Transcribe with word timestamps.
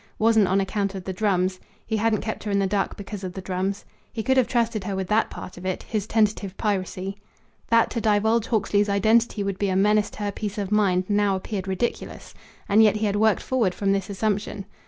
Wasn't 0.17 0.47
on 0.47 0.59
account 0.59 0.95
of 0.95 1.03
the 1.03 1.13
drums. 1.13 1.59
He 1.85 1.95
hadn't 1.97 2.21
kept 2.21 2.43
her 2.45 2.49
in 2.49 2.57
the 2.57 2.65
dark 2.65 2.97
because 2.97 3.23
of 3.23 3.33
the 3.33 3.41
drums. 3.41 3.85
He 4.11 4.23
could 4.23 4.35
have 4.35 4.47
trusted 4.47 4.83
her 4.83 4.95
with 4.95 5.05
that 5.09 5.29
part 5.29 5.57
of 5.59 5.65
it 5.67 5.83
his 5.83 6.07
tentative 6.07 6.57
piracy. 6.57 7.17
That 7.67 7.91
to 7.91 8.01
divulge 8.01 8.47
Hawksley's 8.47 8.89
identity 8.89 9.43
would 9.43 9.59
be 9.59 9.69
a 9.69 9.75
menace 9.75 10.09
to 10.09 10.23
her 10.23 10.31
peace 10.31 10.57
of 10.57 10.71
mind 10.71 11.07
now 11.07 11.35
appeared 11.35 11.67
ridiculous; 11.67 12.33
and 12.67 12.81
yet 12.81 12.95
he 12.95 13.05
had 13.05 13.15
worked 13.17 13.43
forward 13.43 13.75
from 13.75 13.91
this 13.91 14.09
assumption. 14.09 14.65